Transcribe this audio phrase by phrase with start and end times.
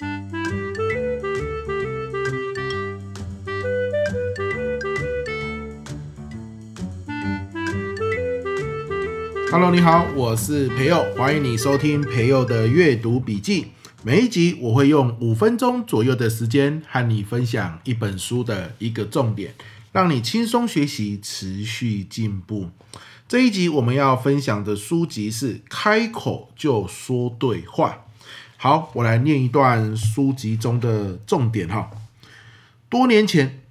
[0.00, 0.08] Hello，
[9.70, 13.66] 你好，我是培佑，欢迎你收听培佑的阅读笔记。
[14.02, 19.54] 每一集我会用五分钟左右的时间和你分享一本书的一个重点，
[19.92, 22.70] 让你轻松学习，持续进步。
[23.28, 28.04] 这一集我们要分享的书籍是《开口就说对话》。
[28.62, 31.90] 好，我来念一段书籍中的重点哈。
[32.90, 33.62] 多年前，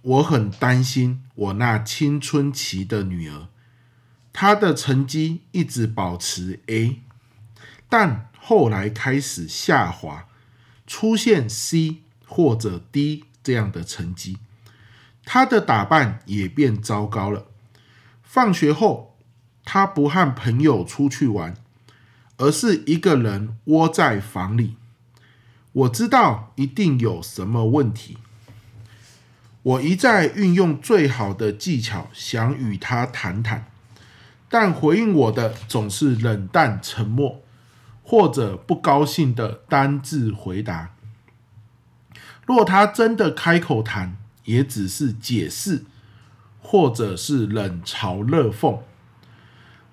[0.00, 3.48] 我很担心我那青春期的女儿。
[4.32, 7.02] 她的成绩一直保持 A，
[7.90, 10.26] 但后来开始下滑，
[10.86, 14.38] 出现 C 或者 D 这样的成绩。
[15.22, 17.44] 她的打扮也变糟糕了。
[18.22, 19.18] 放学后，
[19.66, 21.54] 她不和朋友出去玩，
[22.40, 24.76] 而是一个人窝在房里。
[25.72, 28.16] 我知道一定有什么问题。
[29.62, 33.66] 我一再运用最好的技巧，想与他谈谈。
[34.48, 37.42] 但回应我的总是冷淡沉默，
[38.02, 40.94] 或者不高兴的单字回答。
[42.46, 45.84] 若他真的开口谈，也只是解释，
[46.62, 48.80] 或者是冷嘲热讽。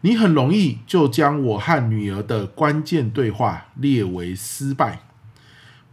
[0.02, 5.02] 你很容易就将我和女儿的关键对话列为失败，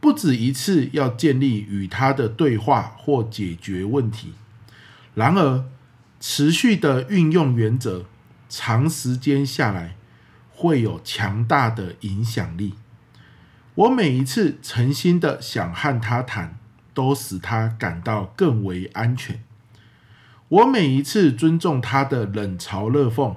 [0.00, 4.34] 不止一次要建立与她的对话或解决问题。
[5.14, 5.64] 然而，
[6.20, 8.06] 持续的运用原则。
[8.46, 9.96] 长时间下来，
[10.52, 12.74] 会有强大的影响力。
[13.74, 16.56] 我每一次诚心的想和他谈，
[16.92, 19.42] 都使他感到更为安全。
[20.46, 23.34] 我每一次尊重他的冷嘲热讽，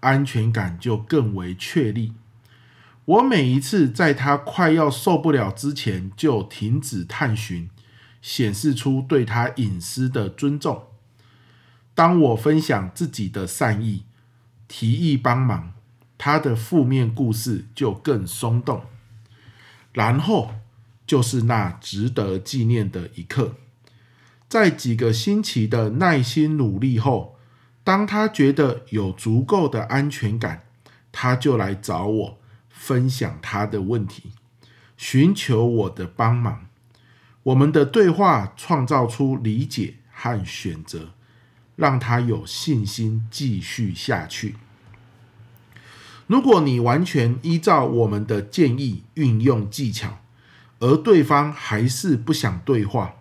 [0.00, 2.12] 安全感就更为确立。
[3.04, 7.70] 我每一次在他快要受不了之前就停止探寻，
[8.20, 10.84] 显示出对他隐私的尊重。
[11.94, 14.04] 当我分享自己的善意，
[14.68, 15.72] 提议帮忙，
[16.18, 18.82] 他的负面故事就更松动。
[19.94, 20.50] 然后
[21.06, 23.56] 就是那值得纪念的一刻，
[24.48, 27.37] 在几个星期的耐心努力后，
[27.88, 30.64] 当他觉得有足够的安全感，
[31.10, 32.38] 他就来找我
[32.68, 34.32] 分享他的问题，
[34.98, 36.66] 寻求我的帮忙。
[37.44, 41.14] 我们的对话创造出理解和选择。
[41.76, 44.56] 让他有信心继续下去。
[46.26, 50.18] 如果你完全依照我们的建议运用技巧，
[50.80, 53.14] 而对方还是不想对话，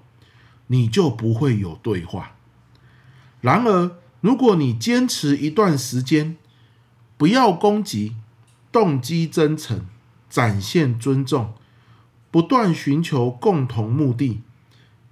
[0.66, 2.32] 你就不会有对话。
[3.42, 3.92] 然而，
[4.22, 6.38] 如果你坚持一段时间，
[7.18, 8.16] 不要攻击，
[8.72, 9.86] 动机真诚，
[10.30, 11.54] 展现尊重，
[12.32, 14.42] 不断寻求共同目的，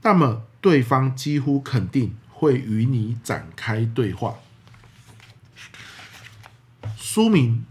[0.02, 2.16] 那么对方几乎肯定。
[2.38, 4.36] 会与你展开对话。
[6.98, 7.64] 书名：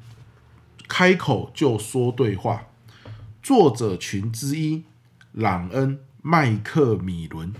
[0.88, 2.62] 开口就说对话。
[3.42, 4.84] 作者群之一：
[5.32, 7.52] 朗恩·麦克米伦。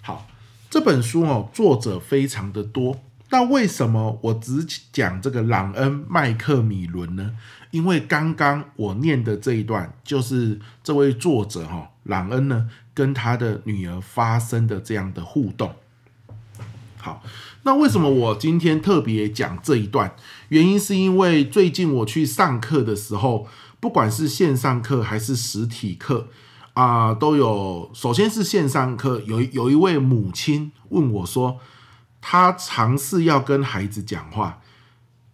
[0.00, 0.28] 好，
[0.70, 3.00] 这本书哦，作者非常的多。
[3.30, 7.32] 那为什么我只讲这个朗恩·麦克米伦呢？
[7.72, 15.74] 因为刚刚我念的这一段，就是这位作者哈，朗恩呢，跟他的女儿发生的这样的互动。
[16.98, 17.24] 好，
[17.64, 20.14] 那为什么我今天特别讲这一段？
[20.50, 23.48] 原因是因为最近我去上课的时候，
[23.80, 26.28] 不管是线上课还是实体课
[26.80, 27.90] 啊、都有。
[27.92, 31.58] 首先是线上课，有有一位母亲问我说，
[32.20, 34.60] 她尝试要跟孩子讲话，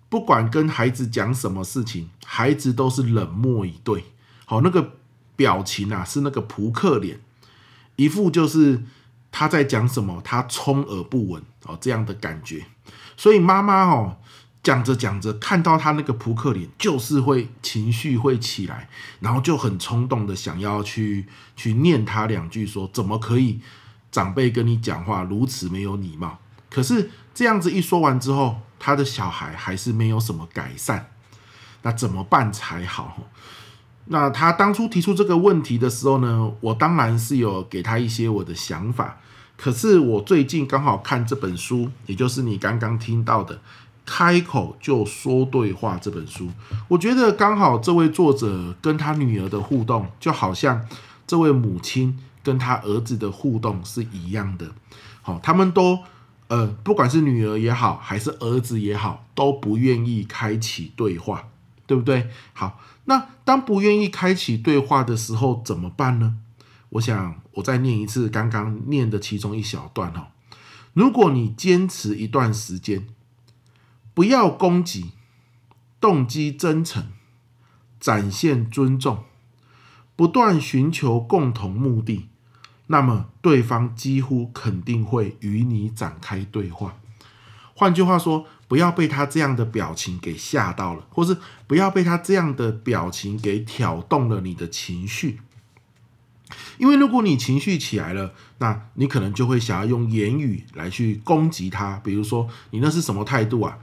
[0.08, 4.04] 不管跟孩子讲什么事情，孩子都是冷漠以对。
[4.44, 4.92] 好，那个
[5.36, 7.20] 表情啊，是那个扑克脸，
[7.96, 8.82] 一副就是。
[9.38, 10.18] 他在讲什么？
[10.24, 12.64] 他充耳不闻哦，这样的感觉。
[13.18, 14.16] 所以妈妈哦，
[14.66, 18.88] 讲着讲着，看到他那个扑克脸，就是会情绪会起来，
[19.20, 23.60] 然后就很冲动的想要去去念他两句，说怎么可以
[24.10, 26.40] 长辈跟你讲话如此没有礼貌？
[26.68, 31.12] 可是这样子一说完之后，他的小孩还是没有什么改善，
[31.82, 33.28] 那怎么办才好？
[34.06, 39.20] 那他当初提出这个问题的时候呢，我当然是有给他一些我的想法。
[39.56, 43.54] 可是我最近刚好看这本书，也就是你刚刚听到的
[44.06, 46.48] 《开口就说对话》这本书，
[46.86, 50.86] 我觉得刚好这位作者跟他女儿的互动，就好像
[51.26, 54.70] 这位母亲跟他儿子的互动是一样的。
[55.20, 55.98] 好，他们都
[56.46, 61.48] 呃，不管是女儿也好，还是儿子也好，都不愿意开启对话，
[61.84, 62.28] 对不对？
[62.52, 66.36] 好，那当不愿意开启对话的时候怎么办呢？
[66.90, 70.28] 我想我再念一次刚刚念的其中一小段哈。
[70.92, 73.08] 如果你坚持一段时间，
[74.16, 75.10] 不要攻击，
[76.00, 77.08] 动机真诚，
[78.00, 79.24] 展现尊重，
[80.16, 82.26] 不断寻求共同目的，
[82.86, 86.96] 那么对方几乎肯定会与你展开对话。
[87.74, 91.36] 换句话说，不要被他这样的表情给吓到了，或是
[91.66, 95.40] 不要被他这样的表情给挑动了你的情绪。
[96.78, 102.00] 因为如果你情绪起来了，那你可能就会想要用言语来去攻击他。
[102.02, 103.78] 比如说，你那是什么态度啊？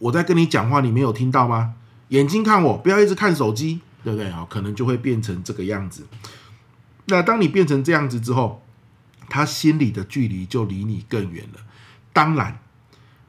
[0.00, 1.74] 我在跟你讲话，你没有听到吗？
[2.08, 4.28] 眼睛看我，不要一直看手机，对不对？
[4.30, 6.06] 好，可能就会变成这个样子。
[7.06, 8.62] 那当你变成这样子之后，
[9.28, 11.60] 他心里的距离就离你更远了。
[12.12, 12.58] 当然，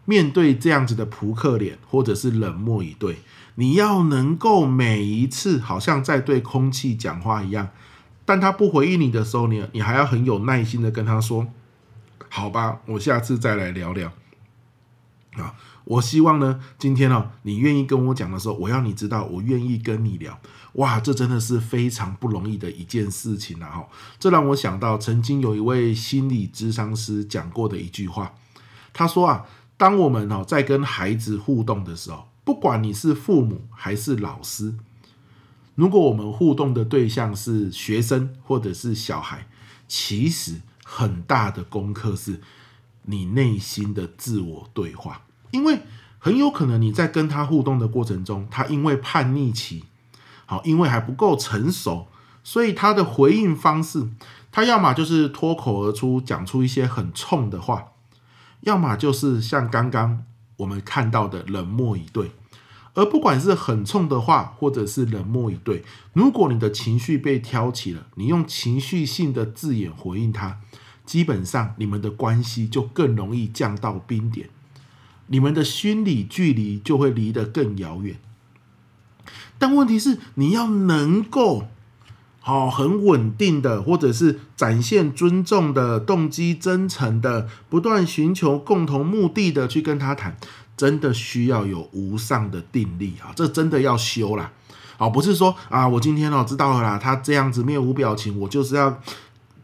[0.05, 3.19] 面对这样子的扑克脸或者是冷漠以对，
[3.55, 7.69] 你要能够每一次好像在对空气讲话一样。
[8.25, 11.47] 但他不回应你的时候，你你还要很有耐心的跟他说
[12.29, 14.11] ：“好吧，我下次再来聊聊。”
[15.37, 20.39] 啊，我希望呢，今天哦，你愿意跟我讲的时候，我要你知道，我愿意跟你聊。
[20.73, 23.69] 哇，这真的是非常不容易的一件事情啊！
[23.69, 23.87] 哈，
[24.19, 28.33] 这让我想到曾经有一位心理咨商师讲过的一句话，
[28.93, 29.45] 他说啊，
[29.75, 34.75] 当我们哦在跟孩子互动的时候，不管你是父母还是老师。
[35.75, 39.47] 如果我们互动的对象是学生或者是小孩，
[39.87, 42.39] 其实很大的功课是
[43.03, 45.81] 你内心的自我对话，因为
[46.19, 49.85] 很有可能你在跟他互动的过程中，他因为叛逆期，
[50.45, 52.07] 好，因为还不够成熟，
[52.43, 54.09] 所以他的回应方式，
[54.51, 57.91] 他要么就是脱口而出讲出一些很冲的话，
[58.61, 60.23] 要么就是像刚刚
[60.57, 62.31] 我们看到的冷漠以对。
[62.93, 65.81] 而不管是很冲的话，或者是冷漠以对，
[66.11, 70.59] 如果你的情绪被挑起了，你用情绪性的字眼回应他，
[71.05, 74.49] 基本上你们的关系就更容易降到冰点，
[75.31, 78.17] 你们的心理距离就会离得更遥远。
[79.57, 81.67] 但问题是，你要能够
[82.39, 90.37] 好很稳定的，或者是展现尊重的、动机真诚的、不断寻求共同目的的去跟他谈。
[90.77, 93.29] 真的需要有无上的定力啊！
[93.35, 94.51] 这真的要修啦，
[94.97, 98.99] 好，不是说啊，我今天哦知道了啦，他这样子面无表情，我就是要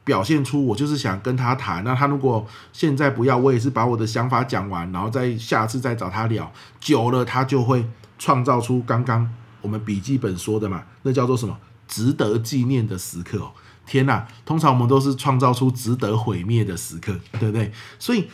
[0.07, 1.83] 表现出我就是想跟他谈。
[1.83, 6.49] 那他如果现在不要，我也是把我的想法讲完，然后再下次再找他聊。
[6.79, 7.85] 久了，他就会
[8.17, 9.29] 创造出刚刚
[9.61, 11.57] 我们笔记本说的嘛，那叫做什么？
[11.89, 13.51] 值得纪念的时刻！
[13.85, 17.73] 天哪，通常我们都是创造出值得毁灭的时刻，对不对？
[17.99, 18.29] 所以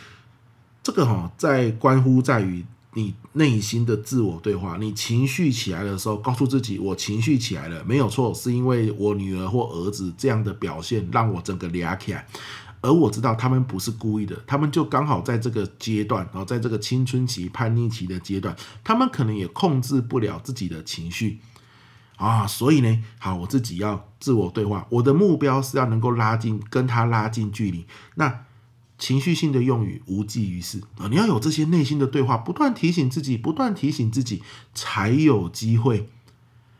[0.80, 2.64] 这个哈，在关乎在于。
[2.96, 12.24] 你内心的自我对话，你情绪起来的时候，告诉自己我情绪起来了，没有错，是因为我女儿或儿子这样的表现让我整个俩起来，
[12.80, 18.54] 而我知道他们不是故意的，他们就刚好在这个阶段，然后在这个青春期叛逆期的阶段，
[18.84, 21.40] 他们可能也控制不了自己的情绪
[22.14, 28.44] 啊，所以呢，好，我自己要自我对话，我的目标是要能够拉近跟他拉近距离，那。
[28.96, 31.08] 情绪性的用语无济于事啊！
[31.08, 34.42] 你要有这些内心的对话，不断提醒自己，不断提醒自己，
[34.72, 36.08] 才有机会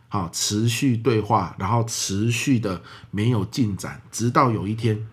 [0.09, 5.07] 好持续对话，然后持续的没有进展，直到有一天，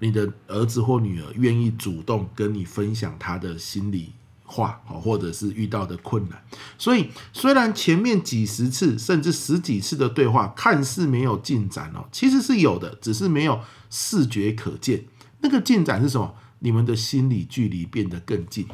[0.00, 4.12] 你的儿子或女儿愿意主动跟你分享他的心里
[4.44, 6.42] 话，或者是遇到的困难。
[6.76, 15.04] 所以，虽然前面几十次甚至十几次的对话看似没有进展哦，其实是有的，只是没有视觉可见。
[15.40, 16.34] 那个进展是什么？
[16.60, 18.66] 你们的心理距离变得更近。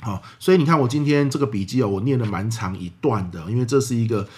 [0.00, 4.28] 好，所以你看我今天这个笔记哦，我念了蛮长一段的，因为这是一个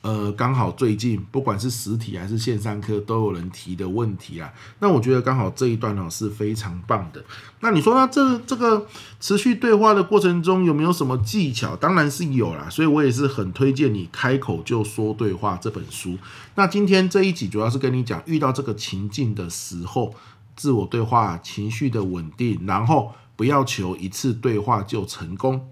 [0.00, 4.50] 呃刚好最近不管是实体还是线上课都有人提的问题啊。
[4.78, 7.22] 那我觉得刚好这一段哦是非常棒的。
[7.60, 8.86] 那你说那这这个
[9.20, 11.76] 持续对话的过程中有没有什么技巧？
[11.76, 16.16] 当然是有啦，所以我也是很推荐你《开口就说对话》这本书。
[16.54, 20.14] 那今天这一集主要是跟你讲遇到这个情境的时候。
[20.56, 25.68] 自我对话，情绪的稳定，然后不要求一次对话就成功，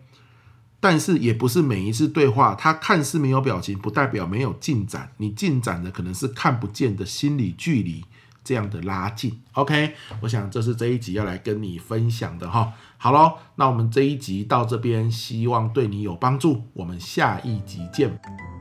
[0.81, 5.13] 但是也不是每一次对话，它看似没有表情，不代表没有进展。
[5.19, 8.05] 你进展的可能是看不见的心理距离
[8.43, 9.41] 这样的拉近。
[9.53, 12.73] OK，我想这是这一集要来跟你分享的哈。
[12.97, 16.63] 好喽，那我们这一集到这边，希望对你有帮助。
[16.75, 18.60] 我们下一集见。